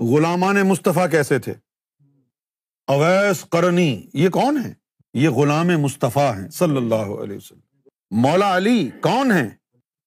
غلامان 0.00 0.56
مصطفیٰ 0.56 1.10
کیسے 1.10 1.38
تھے؟ 1.38 1.54
اویس 2.86 3.44
کرنی 3.44 4.06
یہ 4.14 4.28
کون 4.28 4.58
ہے 4.64 4.74
یہ 5.14 5.28
غلام 5.28 5.66
مصطفیٰ 5.66 6.34
ہیں۔ 6.38 6.48
صلی 6.48 6.76
اللہ 6.76 6.94
علیہ 6.94 7.36
وسلم۔ 7.36 7.60
مولا 8.10 8.56
علی 8.56 8.90
کون 9.00 9.32
ہے 9.32 9.48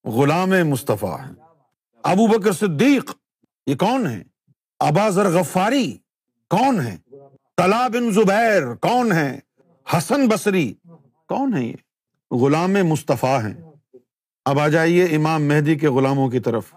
غلام 0.04 0.50
مصطفیٰ 0.50 1.20
ہیں۔ 1.20 1.36
ابو 2.04 2.28
بکر 2.28 2.52
صدیق، 2.52 3.12
یہ 3.68 3.76
کون 3.76 4.08
ہے 4.08 4.24
ابا 4.80 5.10
ذر 5.10 5.30
غفاری 5.30 5.98
کون 6.50 6.80
ہے 6.80 6.98
طلا 7.58 7.88
بن 7.88 8.12
زبیر 8.12 8.76
کون 8.76 9.12
ہے 9.12 9.40
حسن 9.98 10.28
بصری 10.28 10.74
کون 11.28 11.54
ہے 11.54 11.64
یہ؟ 11.64 11.74
غلام 12.32 12.74
مصطفیٰ 12.74 13.40
ہیں۔ 13.44 13.54
اب 14.46 14.60
آ 14.60 14.68
جائیے 14.68 15.06
امام 15.06 15.44
مہدی 15.44 15.76
کے 15.76 15.88
غلاموں 15.88 16.30
کی 16.30 16.40
طرف۔ 16.40 16.76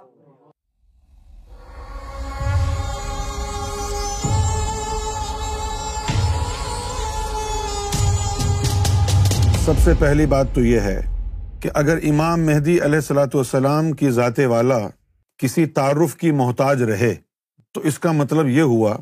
سب 9.73 9.79
سے 9.81 9.93
پہلی 9.99 10.25
بات 10.27 10.47
تو 10.55 10.61
یہ 10.61 10.81
ہے 10.81 11.01
کہ 11.61 11.71
اگر 11.75 11.99
امام 12.03 12.45
مہدی 12.47 12.73
علیہ 12.73 12.95
السلاۃ 12.95 13.35
والسلام 13.35 13.93
کی 13.93 14.11
ذات 14.11 14.39
والا 14.39 14.79
کسی 15.39 15.65
تعارف 15.67 16.17
کی 16.17 16.31
محتاج 16.31 16.83
رہے، 16.83 17.15
تو 17.73 17.81
اس 17.81 17.99
کا 17.99 18.13
مطلب 18.13 18.49
یہ 18.49 18.63
ہوا 18.63 18.97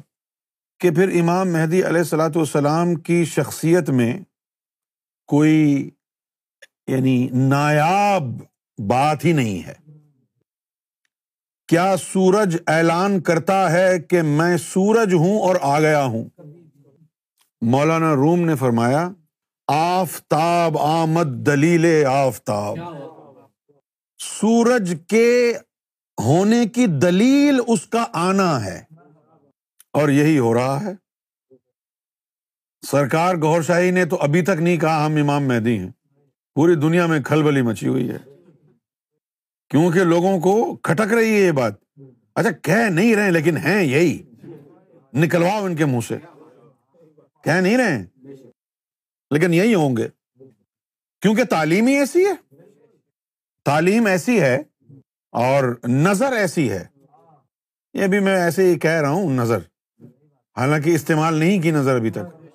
کہ 0.81 0.91
پھر 0.91 1.21
امام 1.21 1.53
مہدی 1.53 1.83
علیہ 1.87 1.99
السلاۃ 1.99 2.37
والسلام 2.37 2.95
کی 2.95 3.25
شخصیت 3.25 3.91
میں 3.91 4.13
کوئی 5.29 5.91
یعنی 6.89 7.29
نایاب 7.33 8.23
بات 8.79 9.25
ہی 9.25 9.33
نہیں 9.33 9.67
ہے۔ 9.67 9.75
کیا 11.69 11.95
سورج 12.03 12.57
اعلان 12.67 13.21
کرتا 13.21 13.71
ہے 13.73 13.99
کہ 14.01 14.23
میں 14.23 14.57
سورج 14.57 15.15
ہوں 15.15 15.41
اور 15.41 15.57
آ 15.63 15.81
گیا 15.81 16.05
ہوں؟ 16.05 16.25
مولانا 17.63 18.15
روم 18.15 18.41
نے 18.41 18.55
فرمایا 18.55 19.09
آفتاب 19.73 20.79
آمد 20.79 21.47
دلیل 21.47 22.07
آفتاب۔ 22.07 22.77
سورج 24.19 24.95
کے 25.09 25.53
ہونے 26.25 26.67
کی 26.67 26.87
دلیل 26.87 27.61
اس 27.67 27.87
کا 27.87 28.05
آنا 28.13 28.65
ہے۔ 28.65 28.83
اور 29.93 30.09
یہی 30.09 30.39
ہو 30.39 30.55
رہا 30.55 30.83
ہے۔ 30.83 30.93
سرکار 32.87 33.35
گور 33.35 33.63
شاہی 33.63 33.91
نے 33.91 34.05
تو 34.05 34.17
ابھی 34.17 34.43
تک 34.43 34.61
نہیں 34.61 34.77
کہا 34.77 35.07
ہم 35.07 35.17
امام 35.17 35.49
مہدی 35.49 35.79
ہیں۔ 35.79 35.91
پوری 36.55 36.75
دنیا 36.75 37.07
میں 37.07 37.21
کھل 37.21 37.43
بلی 37.43 37.63
مچی 37.63 37.89
ہوئی 37.89 38.11
ہے۔ 38.11 38.19
کیونکہ 39.71 39.99
لوگوں 39.99 40.41
کو 40.41 40.77
کھٹک 40.77 41.15
رہی 41.15 41.35
ہے 41.35 41.41
یہ 41.41 41.53
بات۔ 41.53 41.73
اچھا 42.35 42.51
کہہ 42.51 42.89
نہیں 42.91 43.17
رہے 43.17 43.31
لیکن 43.31 43.57
ہیں 43.57 43.83
یہی۔ 43.83 44.23
نکلواؤ 45.15 45.65
ان 45.65 45.77
کے 45.77 45.85
منہ 45.85 46.01
سے۔ 46.09 46.19
کہہ 47.45 47.53
نہیں 47.53 47.77
رہے 47.77 48.05
لیکن 49.31 49.55
یہی 49.55 49.75
ہوں 49.75 49.97
گے۔ 49.97 50.09
کیونکہ 51.21 51.45
تعلیم 51.45 51.87
ہی 51.87 51.99
ایسی 51.99 52.27
ہے۔ 52.27 52.57
تعلیم 53.65 54.07
ایسی 54.07 54.41
ہے 54.41 54.63
اور 55.33 55.79
نظر 55.89 56.33
ایسی 56.33 56.71
ہے۔ 56.71 56.85
یہ 57.95 58.07
بھی 58.07 58.21
میں 58.21 58.37
ایسے 58.37 58.63
ہی 58.63 58.79
کہہ 58.79 58.91
رہا 58.91 59.11
ہوں، 59.11 59.31
نظر۔ 59.31 59.59
حالانکہ 60.57 60.91
استعمال 60.91 61.35
نہیں 61.35 61.63
کی 61.63 61.71
نظر 61.71 61.95
ابھی 61.95 62.11
تک۔ 62.11 62.47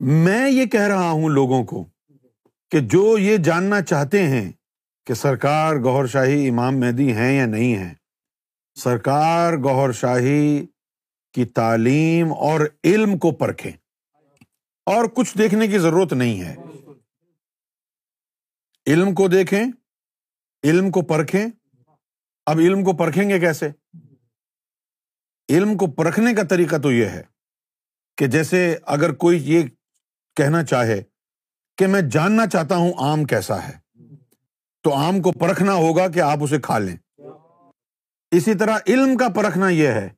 میں 0.00 0.50
یہ 0.50 0.66
کہہ 0.66 0.80
رہا 0.80 1.10
ہوں 1.10 1.28
لوگوں 1.28 1.64
کو 1.64 1.84
کہ 2.70 2.80
جو 2.80 3.18
یہ 3.18 3.36
جاننا 3.36 3.82
چاہتے 3.82 4.22
ہیں 4.22 4.52
کہ 5.06 5.14
سرکار 5.14 5.76
گور 5.76 6.06
شاہی 6.06 6.48
امام 6.48 6.80
مہدی 6.80 7.12
ہیں 7.12 7.38
یا 7.38 7.46
نہیں 7.46 7.76
ہے 7.76 7.94
سرکار 8.74 9.52
گور 9.52 9.92
شاہی 9.92 10.66
کی 11.32 11.44
تعلیم 11.44 12.32
اور 12.32 12.60
علم 12.84 13.18
کو 13.18 13.30
پرکھیں۔ 13.30 13.72
اور 14.86 15.04
کچھ 15.04 15.38
دیکھنے 15.38 15.68
کی 15.68 15.78
ضرورت 15.78 16.12
نہیں 16.12 16.42
ہے۔ 16.42 16.56
علم 18.86 19.14
کو 19.14 19.28
دیکھیں، 19.28 19.64
علم 20.64 20.90
کو 20.90 21.02
پرکھیں۔ 21.02 21.46
اب 22.46 22.58
علم 22.58 22.84
کو 22.84 22.92
پرکھیں 22.92 23.30
گے 23.30 23.40
کیسے؟ 23.40 23.68
علم 25.48 25.76
کو 25.76 25.86
پرکھنے 25.86 26.34
کا 26.34 26.42
طریقہ 26.42 26.76
تو 26.76 26.92
یہ 26.92 27.04
ہے 27.04 27.22
کہ 28.16 28.26
جیسے 28.26 28.76
اگر 28.82 29.12
کوئی 29.12 29.52
یہ 29.52 29.62
کہنا 30.36 30.64
چاہے 30.64 31.02
کہ 31.78 31.86
میں 31.86 32.00
جاننا 32.00 32.46
چاہتا 32.46 32.76
ہوں 32.76 32.92
آم 32.98 33.24
کیسا 33.24 33.68
ہے، 33.68 33.78
تو 34.82 34.94
آم 34.94 35.22
کو 35.22 35.32
پرکھنا 35.32 35.72
ہوگا 35.72 36.08
کہ 36.08 36.20
آپ 36.20 36.38
اسے 36.40 36.60
کھا 36.60 36.78
لیں۔ 36.78 36.96
اسی 38.30 38.54
طرح 38.54 38.78
علم 38.86 39.16
کا 39.16 39.28
پرکھنا 39.28 39.68
یہ 39.68 39.88
ہے 39.88 40.08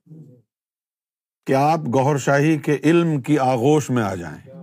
کہ 1.46 1.52
آپ 1.52 1.78
گور 1.78 2.16
شاہی 2.16 2.58
کے 2.58 2.76
علم 2.84 3.20
کی 3.20 3.38
آغوش 3.38 3.90
میں 3.90 4.02
آ 4.02 4.14
جائیں۔ 4.14 4.55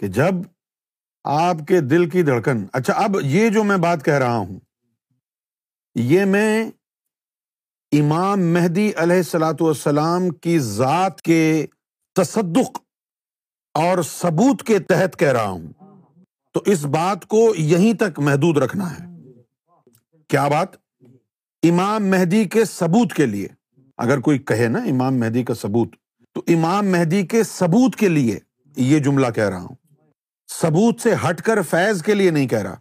کہ 0.00 0.06
جب 0.06 0.34
آپ 1.24 1.56
کے 1.68 1.80
دل 1.80 2.10
کی 2.10 2.22
دھڑکن 2.22 2.66
اچھا 2.72 2.92
اب 2.92 3.16
یہ 3.22 3.48
جو 3.48 3.64
میں 3.64 3.76
بات 3.76 4.04
کہہ 4.04 4.14
رہا 4.14 4.36
ہوں، 4.36 4.60
یہ 5.94 6.24
میں 6.24 6.70
امام 7.92 8.40
مہدی 8.40 8.92
علیہ 8.96 9.16
السلاۃ 9.16 9.54
والسلام 9.60 10.28
کی 10.28 10.58
ذات 10.58 11.22
کے 11.22 11.66
تصدق 12.14 12.78
اور 13.74 14.02
ثبوت 14.02 14.62
کے 14.62 14.78
تحت 14.78 15.18
کہہ 15.18 15.32
رہا 15.32 15.48
ہوں۔ 15.48 15.72
تو 16.52 16.62
اس 16.66 16.84
بات 16.84 17.26
کو 17.26 17.54
یہیں 17.58 17.94
تک 17.94 18.18
محدود 18.18 18.58
رکھنا 18.58 18.90
ہے۔ 18.90 19.04
کیا 20.28 20.48
بات؟ 20.48 20.68
امام 21.62 22.06
مہدی 22.06 22.44
کے 22.44 22.64
ثبوت 22.64 23.12
کے 23.12 23.26
لیے۔ 23.26 23.48
اگر 23.96 24.20
کوئی 24.20 24.38
کہے 24.38 24.68
نا 24.68 24.78
امام 24.78 25.14
مہدی 25.14 25.44
کا 25.44 25.54
ثبوت، 25.54 25.96
تو 26.32 26.42
امام 26.46 26.86
مہدی 26.86 27.26
کے 27.26 27.42
ثبوت 27.42 27.96
کے 27.96 28.08
لیے 28.08 28.38
یہ 28.76 28.98
جملہ 28.98 29.26
کہہ 29.34 29.48
رہا 29.48 29.60
ہوں۔ 29.60 29.79
ثبوت 30.50 31.00
سے 31.00 31.14
ہٹ 31.28 31.42
کر 31.42 31.62
فیض 31.62 32.02
کے 32.02 32.14
لیے 32.14 32.30
نہیں 32.30 32.48
کہہ 32.48 32.58
رہا۔ 32.58 32.76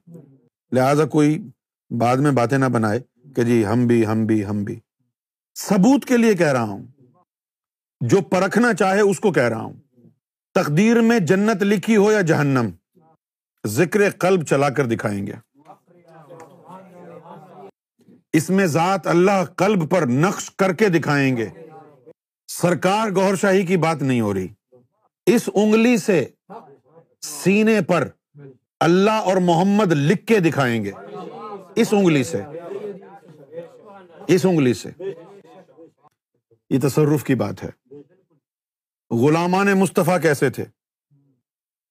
لہذا 0.71 1.05
کوئی 1.05 1.49
بعد 1.89 2.17
میں 2.17 2.31
باتیں 2.31 2.57
نہ 2.57 2.65
بنائے 2.65 2.99
کہ 3.35 3.43
جی 3.43 3.65
ہم 3.65 3.87
بھی 3.87 4.05
ہم 4.05 4.25
بھی 4.25 4.45
ہم 4.45 4.63
بھی۔ 4.63 4.79
ثبوت 5.57 6.05
کے 6.05 6.17
لیے 6.17 6.33
کہہ 6.33 6.51
رہا 6.51 6.63
ہوں۔ 6.63 6.87
جو 8.01 8.21
پرکھنا 8.21 8.73
چاہے 8.73 9.01
اس 9.01 9.19
کو 9.19 9.31
کہہ 9.31 9.43
رہا 9.43 9.61
ہوں۔ 9.61 9.73
تقدیر 10.53 11.01
میں 11.01 11.19
جنت 11.19 11.63
لکھی 11.63 11.97
ہو 11.97 12.11
یا 12.11 12.21
جہنم، 12.21 12.69
ذکر 13.67 14.09
قلب 14.09 14.43
چلا 14.43 14.69
کر 14.69 14.85
دکھائیں 14.85 15.27
گے۔ 15.27 15.33
اس 18.33 18.49
میں 18.49 18.65
ذات 18.65 19.07
اللہ 19.07 19.43
قلب 19.55 19.91
پر 19.91 20.05
نقش 20.05 20.51
کر 20.51 20.73
کے 20.73 20.89
دکھائیں 20.89 21.37
گے۔ 21.37 21.47
سرکار 22.47 23.09
گور 23.15 23.35
شاہی 23.35 23.65
کی 23.65 23.77
بات 23.77 24.01
نہیں 24.01 24.21
ہو 24.21 24.33
رہی۔ 24.33 24.47
اس 25.25 25.49
انگلی 25.53 25.97
سے 25.97 26.25
سینے 27.21 27.81
پر 27.81 28.09
اللہ 28.79 29.11
اور 29.11 29.37
محمد 29.37 29.91
لکھ 29.91 30.25
کے 30.25 30.39
دکھائیں 30.39 30.85
گے۔ 30.85 30.91
اس 31.75 31.87
انگلی 31.91 32.23
سے۔ 32.23 32.41
اس 34.27 34.45
انگلی 34.45 34.73
سے۔ 34.73 34.89
یہ 36.69 36.79
تصرف 36.83 37.23
کی 37.23 37.35
بات 37.35 37.63
ہے۔ 37.63 37.95
غلامان 39.15 39.67
مصطفیٰ 39.79 40.21
کیسے 40.21 40.49
تھے؟ 40.49 40.65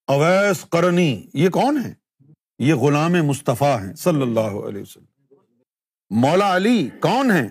اویس 0.07 0.65
کرنی 0.73 1.27
یہ 1.35 1.49
کون 1.49 1.79
ہے 1.85 1.95
یہ 2.59 2.75
غلام 2.75 3.13
مصطفیٰ 3.13 3.79
ہیں، 3.81 3.95
صلی 3.95 4.23
اللہ 4.23 4.41
علیہ 4.41 4.83
وسلم۔ 4.83 5.35
مولا 6.11 6.57
علی 6.57 6.89
کون 7.01 7.31
ہے 7.31 7.49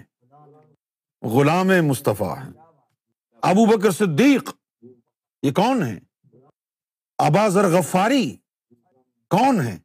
غلام 1.21 1.67
مصطفیٰ 1.67 2.37
ہیں۔ 2.37 2.53
ابو 3.41 3.66
بکر 3.66 3.91
صدیق، 3.91 4.49
یہ 5.43 5.51
کون 5.51 5.83
ہے 5.83 6.06
ابا 7.17 7.47
ذر 7.47 7.67
غفاری، 7.67 8.35
کون 9.29 9.61
ہے 9.61 9.78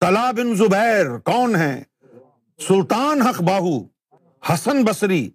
طلا 0.00 0.30
بن 0.30 0.54
زبیر، 0.54 1.18
کون 1.18 1.56
ہے 1.56 1.82
سلطان 2.68 3.22
حق 3.22 3.42
باہو، 3.42 3.76
حسن 4.42 4.84
بصری، 4.84 5.30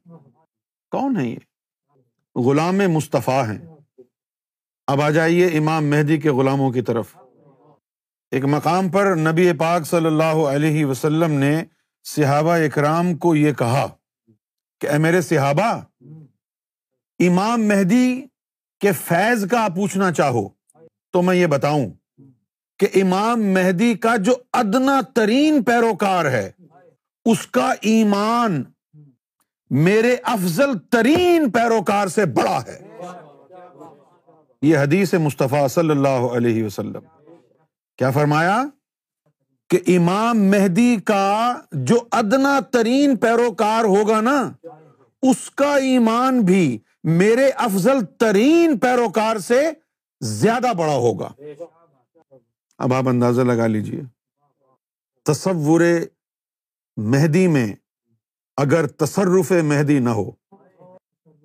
کون 0.92 1.18
ہے 1.18 1.28
یہ؟ 1.28 1.36
غلام 2.36 2.78
مصطفیٰ 2.78 3.44
ہیں۔ 3.48 3.58
اب 4.88 5.02
آ 5.02 5.10
جائیے 5.10 5.48
امام 5.48 5.86
مہدی 5.86 6.18
کے 6.18 6.30
غلاموں 6.30 6.72
کی 6.72 6.82
طرف۔ 6.82 7.16
ایک 8.32 8.46
مقام 8.46 8.90
پر 8.90 9.16
نبی 9.16 9.54
پاک 9.54 9.86
صلی 9.86 10.06
اللہ 10.06 10.46
علیہ 10.54 10.86
وسلم 10.86 11.32
نے 11.32 11.64
صحابہ 12.04 12.52
اکرام 12.52 13.18
کو 13.18 13.36
یہ 13.36 13.54
کہا 13.54 13.88
کہ 14.80 14.88
اے 14.88 14.98
میرے 14.98 15.22
صحابہ، 15.22 15.82
امام 17.20 17.62
مہدی 17.62 18.26
کے 18.80 18.92
فیض 18.92 19.48
کا 19.48 19.68
پوچھنا 19.76 20.12
چاہو۔ 20.12 20.61
تو 21.14 21.22
میں 21.22 21.36
یہ 21.36 21.48
بتاؤں 21.48 21.90
کہ 22.80 22.88
امام 22.94 23.44
مہدی 23.44 23.94
کا 23.94 24.16
جو 24.16 24.34
ادنا 24.54 25.02
ترین 25.14 25.64
پیروکار 25.64 26.26
ہے، 26.26 26.52
اس 27.26 27.48
کا 27.48 27.74
ایمان 27.82 28.64
میرے 29.70 30.16
افضل 30.24 30.78
ترین 30.92 31.52
پیروکار 31.52 32.08
سے 32.08 32.26
بڑا 32.26 32.60
ہے۔ 32.68 32.98
یہ 34.62 34.78
حدیث 34.78 35.14
مصطفیٰ 35.14 35.68
صلی 35.68 35.90
اللہ 35.90 36.08
علیہ 36.08 36.64
وسلم۔ 36.64 37.00
کیا 37.98 38.12
فرمایا؟ 38.12 38.64
کہ 39.70 39.80
امام 39.88 40.44
مہدی 40.44 40.98
کا 41.06 41.56
جو 41.72 41.96
ادنا 42.12 42.60
ترین 42.72 43.16
پیروکار 43.16 43.84
ہوگا 43.84 44.22
نا، 44.22 44.52
اس 45.22 45.52
کا 45.52 45.76
ایمان 45.76 46.42
بھی 46.42 46.80
میرے 47.04 47.50
افضل 47.50 48.06
ترین 48.20 48.78
پیروکار 48.78 49.38
سے 49.38 49.72
زیادہ 50.22 50.74
بڑا 50.78 50.96
ہوگا۔ 50.96 51.30
اب 52.78 52.94
آپ 52.94 53.08
اندازہ 53.08 53.42
لگا 53.42 53.68
لیجیے 53.68 54.02
تصور 55.24 55.82
مہدی 56.98 57.48
میں 57.48 57.74
اگر 58.58 58.88
تصرف 58.88 59.52
مہدی 59.52 60.00
نہ 60.00 60.10
ہو، 60.10 60.32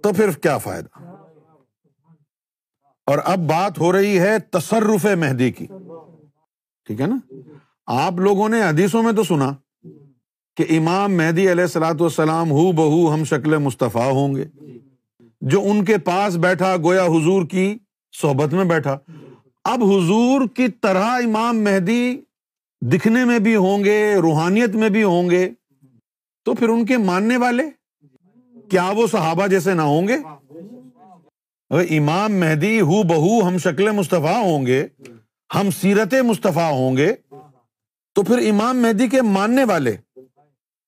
تو 0.02 0.12
پھر 0.12 0.31
کیا 0.31 0.58
فائدہ؟ 0.58 1.02
اور 3.06 3.19
اب 3.25 3.38
بات 3.38 3.78
ہو 3.78 3.93
رہی 3.93 4.19
ہے 4.19 4.38
تصرف 4.38 5.06
مہدی 5.06 5.52
کی۔ 5.52 5.67
ٹھیک 6.84 7.00
ہے 7.00 7.06
نا؟ 7.06 7.19
آپ 7.87 8.12
لوگوں 8.12 8.49
نے 8.49 8.62
حدیثوں 8.62 9.02
میں 9.02 9.12
تو 9.12 9.22
سنا 9.22 9.52
کہ 10.56 10.67
امام 10.69 11.17
مہدی 11.17 11.52
علیہ 11.52 11.64
السلاۃ 11.64 12.00
والسلام 12.00 12.50
ہو 12.50 12.72
بہو 12.72 13.14
ہم 13.14 13.25
شکل 13.25 13.58
مصطفیٰ 13.58 14.12
ہوں 14.12 14.34
گے۔ 14.34 14.44
جو 15.40 15.62
ان 15.64 15.84
کے 15.84 15.99
پاس 15.99 16.37
بیٹھا 16.37 16.76
گویا 16.76 17.05
حضور 17.05 17.46
کی 17.46 17.79
صحبت 18.12 18.55
میں 18.55 18.64
بیٹھا۔ 18.64 18.99
اب 19.64 19.82
حضور 19.82 20.49
کی 20.49 20.69
طرح 20.69 21.05
امام 21.05 21.64
مہدی 21.64 22.20
دکھنے 22.81 23.25
میں 23.25 23.38
بھی 23.38 23.56
ہوں 23.56 23.85
گے، 23.85 24.14
روحانیت 24.14 24.75
میں 24.75 24.88
بھی 24.88 25.03
ہوں 25.03 25.31
گے۔ 25.31 25.50
تو 26.44 26.55
پھر 26.55 26.69
ان 26.69 26.87
کے 26.87 26.97
ماننے 26.97 27.37
والے؟ 27.37 27.62
کیا 28.70 28.91
وہ 28.91 29.06
صحابہ 29.06 29.47
جیسے 29.47 29.75
نہ 29.75 29.82
ہوں 29.82 30.08
گے؟ 30.08 30.17
اگر 31.70 31.85
امام 31.91 32.32
مہدی 32.32 32.81
ہو 32.81 33.03
بہو 33.03 33.49
ہم 33.49 33.58
شکل 33.58 33.91
مصطفیٰ 33.91 34.43
ہوں 34.43 34.67
گے، 34.67 34.87
ہم 35.55 35.70
سیرت 35.70 36.14
مصطفیٰ 36.14 36.73
ہوں 36.73 36.97
گے، 36.97 37.14
تو 38.14 38.23
پھر 38.23 38.38
امام 38.38 38.82
مہدی 38.82 39.08
کے 39.08 39.23
ماننے 39.23 39.64
والے؟ 39.64 39.97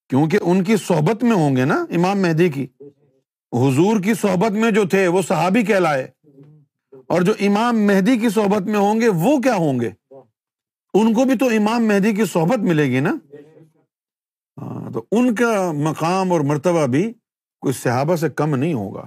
کیونکہ 0.08 0.38
ان 0.42 0.64
کی 0.64 0.76
صحبت 0.76 1.22
میں 1.24 1.36
ہوں 1.36 1.56
گے 1.56 1.64
نا 1.64 1.84
امام 1.90 2.22
مہدی 2.22 2.48
کی۔ 2.48 2.66
حضور 3.52 4.00
کی 4.00 4.14
صحبت 4.14 4.50
میں 4.50 4.70
جو 4.70 4.84
تھے، 4.84 5.06
وہ 5.06 5.22
صحابی 5.22 5.62
کہلائے۔ 5.62 6.08
اور 7.08 7.22
جو 7.22 7.32
امام 7.40 7.86
مہدی 7.86 8.18
کی 8.18 8.28
صحبت 8.28 8.62
میں 8.62 8.78
ہوں 8.78 9.00
گے، 9.00 9.08
وہ 9.08 9.38
کیا 9.38 9.54
ہوں 9.54 9.80
گے؟ 9.80 9.90
ان 10.94 11.14
کو 11.14 11.24
بھی 11.24 11.38
تو 11.38 11.46
امام 11.46 11.84
مہدی 11.84 12.14
کی 12.14 12.24
صحبت 12.24 12.58
ملے 12.58 12.84
گی 12.84 13.00
نا؟ 13.00 13.16
ہاں 14.60 14.90
تو 14.90 15.04
ان 15.12 15.34
کا 15.34 15.72
مقام 15.72 16.32
اور 16.32 16.40
مرتبہ 16.40 16.86
بھی 16.86 17.12
کوئی 17.60 17.74
صحابہ 17.74 18.16
سے 18.16 18.28
کم 18.28 18.54
نہیں 18.54 18.74
ہوگا۔ 18.74 19.04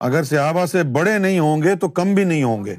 اگر 0.00 0.22
صحابہ 0.22 0.66
سے 0.66 0.82
بڑے 0.82 1.18
نہیں 1.18 1.38
ہوں 1.38 1.62
گے 1.62 1.74
تو 1.74 1.88
کم 1.88 2.14
بھی 2.14 2.24
نہیں 2.24 2.42
ہوں 2.42 2.64
گے۔ 2.64 2.74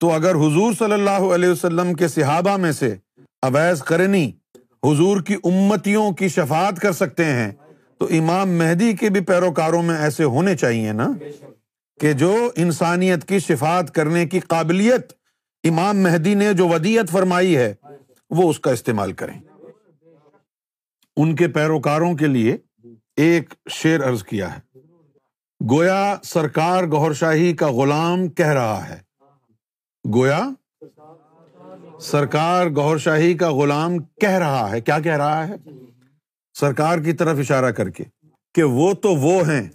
تو 0.00 0.12
اگر 0.12 0.34
حضور 0.34 0.72
صلی 0.72 0.92
اللہ 0.92 1.34
علیہ 1.34 1.48
وسلم 1.48 1.94
کے 1.94 2.08
صحابہ 2.08 2.56
میں 2.56 2.72
سے 2.72 2.96
اویز 3.42 3.82
کرنی 3.82 4.32
حضور 4.84 5.20
کی 5.20 5.36
امتیوں 5.44 6.12
کی 6.12 6.28
شفات 6.28 6.80
کر 6.80 6.92
سکتے 6.92 7.24
ہیں، 7.24 7.52
تو 7.98 8.08
امام 8.10 8.50
مہدی 8.50 8.92
کے 8.92 9.10
بھی 9.10 9.20
پیروکاروں 9.20 9.82
میں 9.82 9.96
ایسے 9.96 10.24
ہونے 10.24 10.56
چاہیے 10.56 10.92
نا؟ 10.92 11.08
کہ 12.02 12.12
جو 12.12 12.50
انسانیت 12.56 13.24
کی 13.24 13.38
شفات 13.38 13.94
کرنے 13.94 14.26
کی 14.26 14.40
قابلیت 14.40 15.12
امام 15.64 15.98
مہدی 15.98 16.34
نے 16.34 16.52
جو 16.52 16.68
ودیت 16.68 17.10
فرمائی 17.10 17.56
ہے، 17.56 17.74
وہ 18.30 18.50
اس 18.50 18.58
کا 18.58 18.70
استعمال 18.70 19.12
کریں۔ 19.12 19.40
ان 21.16 21.36
کے 21.36 21.48
پیروکاروں 21.48 22.14
کے 22.14 22.26
لیے 22.26 22.56
ایک 23.16 23.54
شیر 23.70 24.00
ارض 24.04 24.22
کیا 24.22 24.56
ہے۔ 24.56 24.78
گویا 25.70 26.16
سرکار 26.24 26.84
گور 26.84 27.12
شاہی 27.12 27.52
کا 27.52 27.72
غلام 27.72 28.28
کہہ 28.28 28.46
رہا 28.46 28.88
ہے۔ 28.88 29.00
گویا 30.14 30.48
سرکار 32.00 32.66
گور 32.66 32.98
شاہی 32.98 33.34
کا 33.34 33.52
غلام 33.52 33.98
کہہ 33.98 34.38
رہا 34.38 34.70
ہے۔ 34.70 34.80
کیا 34.80 34.98
کہہ 35.00 35.16
رہا 35.16 35.48
ہے؟ 35.48 35.54
سرکار 36.60 36.98
کی 36.98 37.12
طرف 37.12 37.38
اشارہ 37.38 37.70
کر 37.70 37.90
کے 37.90 38.04
کہ 38.54 38.62
وہ 38.62 38.92
تو 38.92 39.08
وہ 39.14 39.48
ہیں۔ 39.48 39.68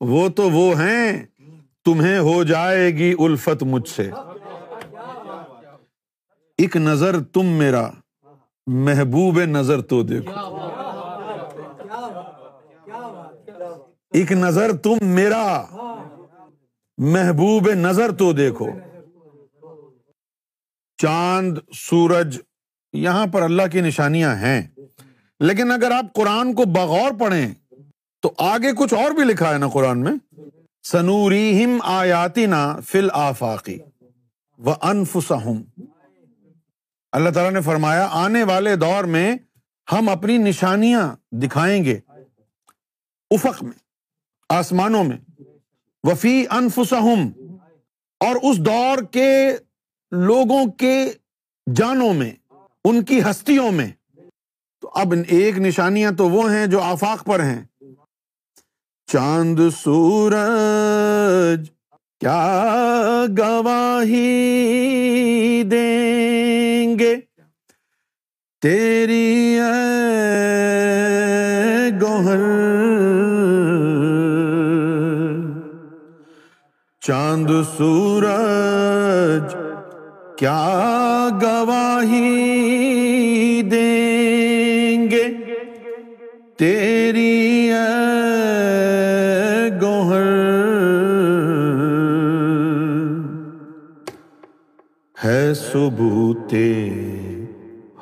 وہ 0.00 0.28
تو 0.28 0.50
وہ 0.50 0.80
ہیں، 0.80 1.24
تمہیں 1.84 2.18
ہو 2.18 2.44
جائے 2.44 2.90
گی 2.90 3.14
الفت 3.18 3.62
مجھ 3.62 3.88
سے۔ 3.88 4.10
ایک 6.58 6.76
نظر 6.76 7.20
تم 7.20 7.46
میرا، 7.46 7.90
محبوب 8.66 9.40
نظر 9.40 9.80
تو 9.80 10.02
دیکھو۔ 10.02 10.32
ایک 14.10 14.32
نظر 14.32 14.76
تم 14.76 14.96
میرا، 15.02 15.64
محبوب 16.98 17.70
نظر 17.70 18.12
تو 18.12 18.32
دیکھو۔ 18.32 18.68
چاند، 21.02 21.58
سورج، 21.74 22.40
یہاں 22.92 23.26
پر 23.26 23.42
اللہ 23.42 23.62
کی 23.72 23.80
نشانیاں 23.80 24.36
ہیں۔ 24.36 24.68
لیکن 25.40 25.70
اگر 25.70 25.90
آپ 25.90 26.12
قرآن 26.12 26.54
کو 26.54 26.64
بغور 26.64 27.10
پڑھیں، 27.18 27.54
تو 28.22 28.32
آگے 28.38 28.72
کچھ 28.72 28.94
اور 28.94 29.10
بھی 29.10 29.24
لکھا 29.24 29.52
ہے 29.52 29.58
نا 29.58 29.68
قرآن 29.68 29.98
میں؟ 29.98 30.40
سنوری 30.82 31.64
ہم 31.64 31.78
آیاتی 31.82 32.46
نا 32.46 32.80
فل 32.86 33.08
آفاقی 33.12 33.78
و 34.58 34.70
انفسم 34.82 35.62
اللہ 37.12 37.30
تعالیٰ 37.30 37.52
نے 37.52 37.60
فرمایا، 37.60 38.08
آنے 38.10 38.42
والے 38.42 38.76
دور 38.76 39.04
میں 39.04 39.36
ہم 39.92 40.08
اپنی 40.08 40.38
نشانیاں 40.38 41.16
دکھائیں 41.32 41.84
گے۔ 41.84 41.98
افق 43.30 43.62
میں، 43.62 43.78
آسمانوں 44.48 45.04
میں۔ 45.04 45.42
وفی 46.02 46.44
انفسہم 46.50 47.28
اور 48.20 48.36
اس 48.42 48.58
دور 48.58 49.02
کے 49.02 49.56
لوگوں 50.10 50.66
کے 50.66 51.12
جانوں 51.76 52.14
میں، 52.14 52.30
ان 52.84 53.04
کی 53.04 53.20
ہستیوں 53.30 53.72
میں۔ 53.72 53.88
تو 54.88 55.00
اب 55.00 55.14
ایک 55.28 55.58
نشانیاں 55.58 56.12
تو 56.12 56.28
وہ 56.28 56.52
ہیں 56.52 56.66
جو 56.66 56.80
آفاق 56.80 57.24
پر 57.24 57.40
ہیں۔ 57.40 57.64
چاند، 59.12 59.60
سورج، 59.76 61.70
کیا 62.20 63.24
گواہی 63.38 65.62
دیں 65.62 66.98
گے؟ 66.98 67.16
تیری 68.62 69.58
گوہر۔ 72.00 72.38
چاند، 77.00 77.50
سورج، 77.76 79.54
کیا 80.38 81.28
گواہی 81.42 83.62
دیں 83.62 84.17
تیری 86.58 87.70
ثبوت 95.54 96.54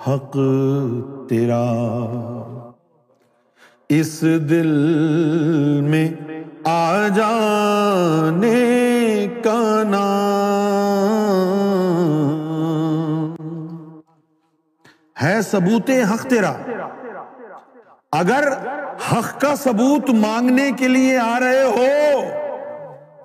حق 0.06 0.36
تیرا۔ 1.28 1.66
اس 3.88 4.22
دل 4.22 4.72
میں 5.80 6.08
آ 6.64 7.08
جانے 7.08 8.62
کا 9.44 9.82
ہے 15.22 15.42
ثبوت 15.42 15.90
حق 15.90 16.22
تیرا۔ 16.22 16.52
اگر 18.18 18.52
حق 19.12 19.40
کا 19.40 19.56
ثبوت 19.56 20.10
مانگنے 20.10 20.70
کے 20.78 20.88
لیے 20.88 21.18
آ 21.18 21.40
رہے 21.40 21.62
ہو، 21.62 22.20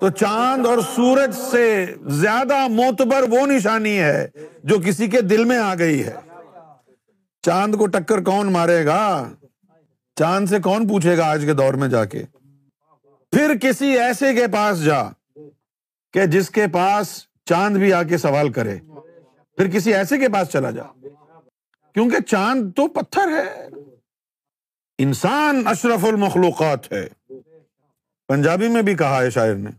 تو 0.00 0.08
چاند 0.08 0.66
اور 0.66 0.78
سورج 0.78 1.34
سے 1.50 1.86
زیادہ 2.06 2.68
موتبر 2.68 3.22
وہ 3.28 3.46
نشانی 3.46 3.98
ہے 3.98 4.28
جو 4.64 4.76
کسی 4.86 5.06
کے 5.06 5.20
دل 5.20 5.44
میں 5.44 5.58
آ 5.58 5.74
گئی 5.74 6.04
ہے۔ 6.04 6.14
چاند 7.42 7.74
کو 7.74 7.86
ٹکر 7.86 8.24
کون 8.24 8.52
مارے 8.52 8.86
گا؟ 8.86 9.28
چاند 10.16 10.46
سے 10.48 10.58
کون 10.58 10.88
پوچھے 10.88 11.18
گا 11.18 11.26
آج 11.26 11.42
کے 11.46 11.52
دور 11.52 11.74
میں 11.74 11.88
جا 11.88 12.04
کے؟ 12.04 12.22
پھر 13.30 13.56
کسی 13.60 13.98
ایسے 13.98 14.34
کے 14.34 14.46
پاس 14.46 14.84
جا 14.84 15.02
کہ 16.12 16.26
جس 16.26 16.50
کے 16.50 16.66
پاس 16.66 17.06
چاند 17.44 17.76
بھی 17.76 17.92
آ 17.92 18.02
کے 18.02 18.18
سوال 18.18 18.52
کرے۔ 18.52 18.78
پھر 19.56 19.68
کسی 19.68 19.94
ایسے 19.94 20.18
کے 20.18 20.28
پاس 20.28 20.48
چلا 20.48 20.70
جا۔ 20.70 21.08
کیونکہ 21.94 22.20
چاند 22.20 22.72
تو 22.76 22.86
پتھر 22.86 23.28
ہے۔ 23.28 23.68
انسان 24.98 25.62
اشرف 25.66 26.04
المخلوقات 26.04 26.92
ہے۔ 26.92 27.08
پنجابی 28.28 28.68
میں 28.68 28.82
بھی 28.82 28.94
کہا 28.94 29.22
ہے 29.22 29.30
شاعر 29.30 29.54
نے 29.54 29.70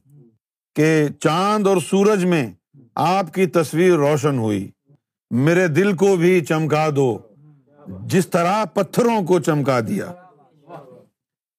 کہ 0.76 1.08
چاند 1.20 1.68
اور 1.68 1.78
سورج 1.78 2.26
میں 2.26 2.52
آپ 2.96 3.34
کی 3.34 3.46
تصویر 3.46 3.94
روشن 3.94 4.38
ہوئی۔ 4.38 4.72
میرے 5.30 5.68
دل 5.68 5.96
کو 5.96 6.16
بھی 6.16 6.46
چمکا 6.46 6.90
دو۔ 6.96 7.18
جس 8.06 8.30
طرح 8.30 8.66
پتھروں 8.66 9.26
کو 9.26 9.40
چمکا 9.40 9.80
دیا۔ 9.80 10.14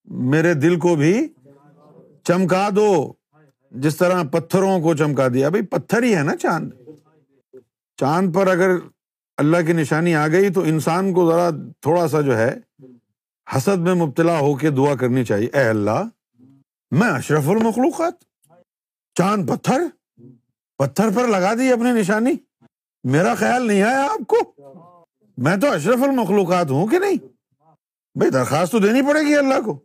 میرے 0.04 0.54
دل 0.54 0.78
کو 0.78 0.96
بھی 0.96 1.28
چمکا 2.24 2.68
دو۔ 2.76 3.12
جس 3.70 3.96
طرح 3.96 4.22
پتھروں 4.22 4.80
کو 4.80 4.94
چمکا 4.94 5.28
دیا۔ 5.34 5.48
بھائی 5.48 5.64
پتھر 5.64 6.02
ہی 6.02 6.16
ہے 6.16 6.22
نا 6.22 6.36
چاند۔ 6.36 6.70
چاند 7.96 8.34
پر 8.34 8.46
اگر 8.46 8.70
اللہ 9.36 9.56
کی 9.66 9.72
نشانی 9.72 10.14
آ 10.14 10.28
گئی 10.28 10.50
تو 10.50 10.60
انسان 10.60 11.12
کو 11.12 11.32
ذرا 11.32 11.50
تھوڑا 11.80 12.08
سا 12.08 12.20
جو 12.20 12.38
ہے 12.38 12.58
حسد 13.46 13.78
میں 13.78 13.94
مبتلا 13.94 14.38
ہو 14.38 14.54
کے 14.54 14.70
دعا 14.70 14.94
کرنی 14.94 15.24
چاہیے۔ 15.24 15.48
اے 15.52 15.68
اللہ، 15.68 16.02
میں 16.90 17.08
اشرف 17.08 17.48
المخلوقات، 17.48 18.12
چاند 19.14 19.50
پتھر 19.50 19.86
پتھر 20.78 21.10
پر 21.14 21.28
لگا 21.28 21.54
دی 21.54 21.72
اپنی 21.72 21.90
نشانی۔ 21.92 22.32
میرا 23.04 23.34
خیال 23.34 23.66
نہیں 23.66 23.82
آیا 23.82 24.04
آپ 24.04 24.26
کو؟ 24.26 24.36
میں 25.36 25.56
تو 25.56 25.70
اشرف 25.70 26.02
المخلوقات 26.02 26.70
ہوں 26.70 26.86
کہ 26.86 26.98
نہیں؟ 26.98 27.16
بھائی 28.14 28.30
درخواست 28.30 28.72
تو 28.72 28.78
دینی 28.78 29.02
پڑے 29.02 29.20
گی 29.20 29.36
اللہ 29.36 29.60
کو۔ 29.64 29.78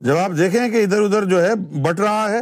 جب 0.00 0.16
آپ 0.16 0.30
دیکھیں 0.38 0.68
کہ 0.68 0.82
ادھر 0.82 1.02
ادھر 1.02 1.24
جو 1.24 1.42
ہے 1.42 1.54
بٹ 1.54 2.00
رہا 2.00 2.30
ہے، 2.30 2.40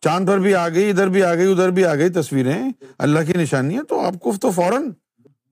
چاند 0.00 0.28
پر 0.28 0.38
بھی 0.38 0.54
آ 0.54 0.68
گئی، 0.68 0.90
ادھر 0.90 1.08
بھی 1.08 1.22
آ 1.22 1.34
گئی، 1.34 1.52
ادھر 1.52 1.70
بھی 1.70 1.84
آ 1.84 1.94
گئی 1.94 2.08
تصویریں، 2.08 2.70
اللہ 2.98 3.20
کی 3.26 3.32
نشانی 3.32 3.76
ہے 3.76 3.82
تو 3.82 4.00
آپ 4.00 4.20
کو 4.20 4.32
تو 4.40 4.50
فوراً 4.50 4.90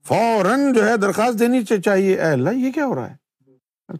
فوراً 0.07 0.73
جو 0.73 0.87
ہے 0.87 0.97
درخواست 0.97 1.39
دینی 1.39 1.63
چاہیے۔ 1.63 2.15
اے 2.15 2.31
اللہ، 2.31 2.49
یہ 2.49 2.71
کیا 2.71 2.85
ہو 2.85 2.95
رہا 2.95 3.09
ہے؟ 3.11 3.24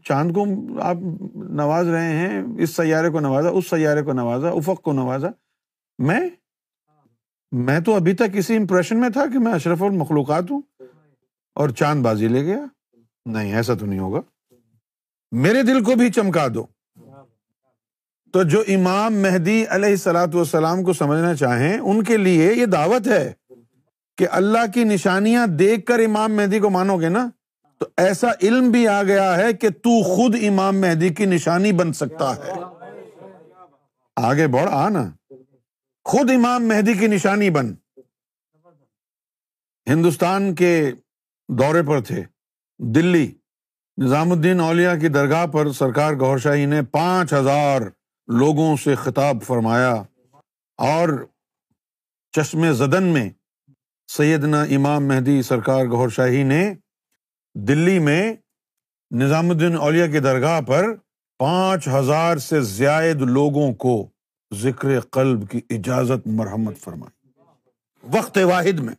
چاند 0.03 0.31
کو 0.31 0.45
آپ 0.81 0.95
نواز 1.35 1.87
رہے 1.87 2.15
ہیں، 2.15 2.43
اس 2.59 2.75
سیارے 2.75 3.09
کو 3.09 3.19
نوازا، 3.19 3.49
اس 3.49 3.69
سیارے 3.69 4.01
کو 4.01 4.13
نوازا، 4.13 4.49
افق 4.49 4.81
کو 4.81 4.93
نوازا۔ 4.93 5.27
میں 5.97 6.29
میں 7.51 7.79
تو 7.79 7.95
ابھی 7.95 8.13
تک 8.13 8.23
اسی 8.33 8.55
امپریشن 8.55 8.99
میں 8.99 9.09
تھا 9.09 9.25
کہ 9.33 9.39
میں 9.39 9.53
اشرف 9.53 9.83
المخلوقات 9.83 10.51
ہوں۔ 10.51 10.61
اور 11.55 11.69
چاند 11.69 12.03
بازی 12.03 12.27
لے 12.27 12.45
گیا۔ 12.45 12.65
نہیں، 13.25 13.55
ایسا 13.55 13.73
تو 13.73 13.85
نہیں 13.85 13.99
ہوگا۔ 13.99 14.21
میرے 15.31 15.63
دل 15.63 15.83
کو 15.83 15.95
بھی 15.95 16.11
چمکا 16.11 16.47
دو۔ 16.53 16.65
تو 18.33 18.43
جو 18.43 18.63
امام 18.67 19.13
مہدی 19.13 19.65
علیہ 19.69 19.95
سلاۃ 19.95 20.27
والسلام 20.33 20.83
کو 20.83 20.93
سمجھنا 20.93 21.35
چاہیں، 21.35 21.77
ان 21.77 22.03
کے 22.03 22.17
لیے 22.17 22.53
یہ 22.53 22.65
دعوت 22.65 23.07
ہے 23.07 23.33
کہ 24.17 24.27
اللہ 24.31 24.71
کی 24.73 24.83
نشانیاں 24.83 25.47
دیکھ 25.47 25.85
کر 25.85 25.99
امام 25.99 26.33
مہدی 26.33 26.59
کو 26.59 26.69
مانو 26.69 26.99
گے 26.99 27.09
نا۔ 27.09 27.29
تو 27.77 27.85
ایسا 27.97 28.27
علم 28.41 28.71
بھی 28.71 28.87
آ 28.87 29.03
گیا 29.03 29.37
ہے 29.37 29.53
کہ 29.53 29.69
تو 29.69 30.15
خود 30.15 30.35
امام 30.47 30.81
مہدی 30.81 31.09
کی 31.09 31.25
نشانی 31.25 31.71
بن 31.71 31.93
سکتا 31.93 32.35
ہے۔ 32.35 32.51
آگے 34.15 34.47
بڑھ، 34.47 34.69
آ 34.71 34.89
نا۔ 34.89 35.11
خود 36.05 36.31
امام 36.31 36.67
مہدی 36.67 36.93
کی 36.93 37.07
نشانی 37.07 37.49
بن۔ 37.49 37.75
ہندوستان 39.87 40.55
کے 40.55 40.91
دورے 41.49 41.83
پر 41.83 42.01
تھے۔ 42.01 42.23
دلی، 42.79 43.31
نظام 44.03 44.31
الدین 44.31 44.59
اولیا 44.59 44.97
کی 44.97 45.07
درگاہ 45.07 45.45
پر 45.45 45.71
سرکار 45.71 46.13
گور 46.13 46.37
شاہی 46.37 46.65
نے 46.65 46.81
پانچ 46.81 47.33
ہزار 47.33 47.81
لوگوں 48.27 48.77
سے 48.77 48.95
خطاب 48.95 49.43
فرمایا۔ 49.43 49.93
اور 50.77 51.25
چشم 52.31 52.71
زدن 52.71 53.03
میں 53.03 53.29
سیدنا 54.07 54.61
امام 54.61 55.07
مہدی 55.07 55.41
سرکار 55.41 55.85
گور 55.85 56.09
شاہی 56.09 56.43
نے 56.43 56.73
دلی 57.55 57.99
میں 57.99 58.33
نظام 59.15 59.49
الدین 59.49 59.77
اولیا 59.77 60.07
کی 60.07 60.19
درگاہ 60.19 60.61
پر 60.61 60.95
پانچ 61.37 61.87
ہزار 61.87 62.37
سے 62.37 62.61
زائد 62.61 63.21
لوگوں 63.21 63.73
کو 63.73 64.09
ذکر 64.53 64.99
قلب 64.99 65.49
کی 65.49 65.61
اجازت 65.69 66.27
مرحمت 66.27 66.77
فرمائی۔ 66.77 67.29
وقت 68.17 68.37
واحد 68.43 68.79
میں۔ 68.79 68.93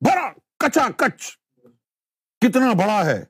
بڑا 0.00 0.30
کچا 0.58 0.88
کچ۔ 0.96 1.38
کتنا 2.40 2.72
بڑا 2.72 3.06
ہے۔ 3.06 3.24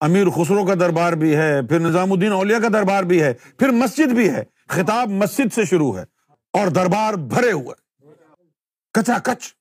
امیر 0.00 0.30
خسرو 0.30 0.66
کا 0.66 0.74
دربار 0.74 1.12
بھی 1.12 1.36
ہے، 1.36 1.66
پھر 1.66 1.78
نظام 1.78 2.12
الدین 2.12 2.32
اولیا 2.32 2.60
کا 2.60 2.68
دربار 2.72 3.02
بھی 3.02 3.22
ہے، 3.22 3.32
پھر 3.58 3.68
مسجد 3.68 4.12
بھی 4.12 4.30
ہے۔ 4.30 4.44
خطاب 4.68 5.08
مسجد 5.08 5.52
سے 5.54 5.64
شروع 5.64 5.98
ہے 5.98 6.04
اور 6.52 6.68
دربار 6.68 7.14
بھرے 7.14 7.52
ہوئے۔ 7.52 8.06
کچا 8.92 9.18
کچ۔ 9.24 9.52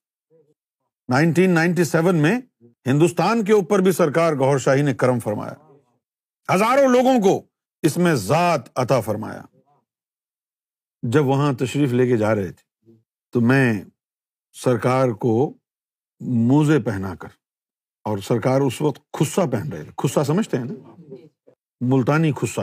نائنٹین 1.09 1.51
نائنٹی 1.51 1.83
سیون 1.83 2.15
میں 2.15 2.39
ہندوستان 2.85 3.45
کے 3.45 3.53
اوپر 3.53 3.79
بھی 3.79 3.91
سرکار 3.91 4.33
گور 4.33 4.57
شاہی 4.57 4.81
نے 4.81 4.93
کرم 4.93 5.19
فرمایا۔ 5.19 5.53
ہزاروں 6.55 6.87
لوگوں 6.87 7.21
کو 7.21 7.45
اس 7.81 7.97
میں 7.97 8.15
ذات 8.15 8.61
عطا 8.75 8.99
فرمایا۔ 8.99 9.41
جب 11.01 11.25
وہاں 11.25 11.53
تشریف 11.53 11.93
لے 11.93 12.07
کے 12.07 12.17
جا 12.17 12.35
رہے 12.35 12.51
تھے، 12.51 12.91
تو 13.31 13.41
میں 13.41 13.83
سرکار 14.53 15.09
کو 15.09 15.53
موزے 16.19 16.79
پہنا 16.79 17.15
کر 17.15 17.29
اور 18.03 18.17
سرکار 18.17 18.61
اس 18.61 18.81
وقت 18.81 19.01
خصہ 19.19 19.41
پہن 19.51 19.73
رہے 19.73 19.83
تھے۔ 19.83 19.91
خصہ 19.97 20.19
سمجھتے 20.23 20.57
ہیں 20.57 20.65
نا؟ 20.65 21.01
ملتانی 21.81 22.31
خصہ 22.41 22.61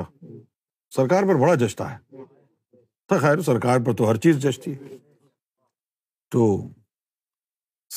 سرکار 0.90 1.23
پر 1.23 1.35
بڑا 1.35 1.54
جچتا 1.54 1.94
ہے۔ 1.94 2.16
تو 3.09 3.18
خیر، 3.21 3.40
سرکار 3.40 3.78
پر 3.87 3.92
تو 3.92 4.11
ہر 4.11 4.16
چیز 4.16 4.38
جچتی 4.38 4.73
ہے۔ 4.73 4.97
تو 6.30 6.68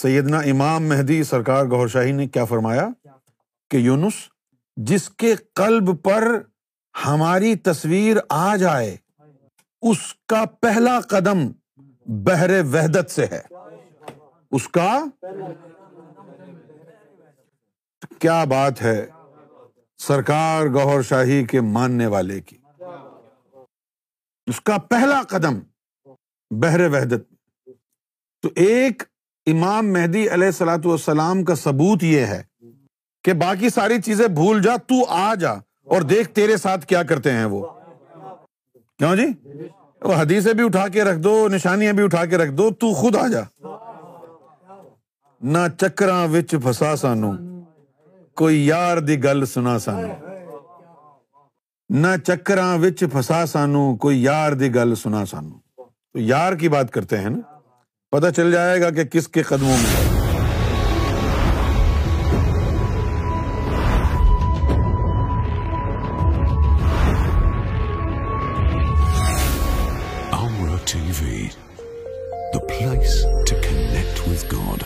سیدنا 0.01 0.39
امام 0.39 0.83
مہدی 0.83 1.23
سرکار 1.23 1.65
گور 1.65 1.87
شاہی 1.87 2.11
نے 2.11 2.27
کیا 2.27 2.45
فرمایا؟ 2.45 2.87
کہ 3.69 3.77
یونس، 3.77 4.13
جس 4.75 5.09
کے 5.09 5.35
قلب 5.35 6.03
پر 6.03 6.23
ہماری 7.05 7.55
تصویر 7.55 8.17
آ 8.29 8.55
جائے، 8.55 8.97
اس 9.81 10.15
کا 10.27 10.43
پہلا 10.61 10.99
قدم 11.01 11.51
بحر 12.05 12.49
وحدت 12.73 13.11
سے 13.11 13.25
ہے۔ 13.31 13.41
اس 14.51 14.67
کا 14.67 15.03
کیا 18.19 18.43
بات 18.43 18.81
ہے 18.81 19.05
سرکار 19.97 20.65
گور 20.65 21.01
شاہی 21.01 21.45
کے 21.45 21.61
ماننے 21.61 22.07
والے 22.07 22.41
کی؟ 22.41 22.57
اس 24.45 24.61
کا 24.61 24.77
پہلا 24.77 25.21
قدم 25.27 25.59
بحر 26.51 26.79
وحدت۔ 26.79 27.33
تو 28.41 28.49
ایک 28.55 29.03
امام 29.45 29.93
مہدی 29.93 30.29
علیہ 30.29 30.47
السلاۃ 30.47 30.85
والسلام 30.85 31.43
کا 31.43 31.55
ثبوت 31.55 32.03
یہ 32.03 32.19
ہے 32.19 32.43
کہ 33.23 33.33
باقی 33.33 33.69
ساری 33.69 34.01
چیزیں 34.01 34.27
بھول 34.27 34.61
جا، 34.61 34.77
تو 34.77 35.05
آ 35.09 35.35
جا 35.35 35.51
اور 35.83 36.01
دیکھ 36.01 36.29
تیرے 36.29 36.57
ساتھ 36.57 36.85
کیا 36.85 37.03
کرتے 37.03 37.31
ہیں 37.31 37.45
وہ۔ 37.45 37.67
کیوں 38.97 39.15
جی؟ 39.15 39.25
وہ 40.01 40.13
حدیثیں 40.13 40.53
بھی 40.53 40.65
اٹھا 40.65 40.87
کے 40.87 41.03
رکھ 41.03 41.19
دو، 41.19 41.47
نشانیاں 41.47 41.93
بھی 41.93 42.03
اٹھا 42.03 42.25
کے 42.25 42.37
رکھ 42.37 42.51
دو، 42.51 42.71
تو 42.71 42.93
خود 42.93 43.15
آ 43.15 43.27
جا۔ 43.27 43.41
نہ 45.41 45.57
چکراں 45.79 46.27
وچ 46.27 46.55
پھسا 46.63 46.95
سانو، 46.95 47.31
کوئی 48.35 48.67
یار 48.67 48.97
دی 48.97 49.23
گل 49.23 49.45
سنا 49.45 49.79
سانو۔ 49.79 50.13
نہ 51.89 52.07
چکراں 52.27 52.77
وچ 52.77 53.03
پھسا 53.11 53.45
سانو، 53.45 53.95
کوئی 53.95 54.23
یار 54.23 54.51
دی 54.51 54.75
گل 54.75 54.95
سنا 54.95 55.25
سانو۔ 55.25 55.83
تو 56.13 56.19
یار 56.19 56.53
کی 56.53 56.69
بات 56.69 56.91
کرتے 56.91 57.17
ہیں 57.17 57.29
نا؟ 57.29 57.54
پتہ 58.15 58.29
چل 58.35 58.51
جائے 58.51 58.79
گا 58.81 58.89
کہ 58.89 59.03
کس 59.11 59.27
کے 59.27 59.41
قدموں 59.43 59.77
میں 59.77 60.03
TV 71.19 71.47
the 72.53 72.59
place 72.67 73.21
to 73.47 73.55
connect 73.61 74.27
with 74.27 74.43
God 74.51 74.83